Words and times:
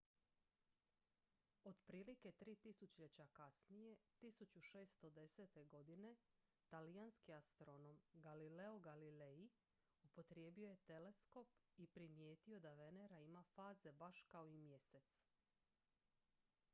otprilike 1.65 2.31
tri 2.31 2.55
tisućljeća 2.55 3.25
kasnije 3.33 3.97
1610. 4.21 5.67
godine 5.67 6.15
talijanski 6.69 7.33
astronom 7.33 8.01
galileo 8.13 8.79
galilei 8.79 9.49
upotrijebio 10.01 10.69
je 10.69 10.77
teleskop 10.87 11.47
i 11.77 11.87
primijetio 11.87 12.59
da 12.59 12.73
venera 12.73 13.19
ima 13.19 13.43
faze 13.55 13.91
baš 13.91 14.21
kao 14.29 14.47
i 14.47 14.57
mjesec 14.59 15.21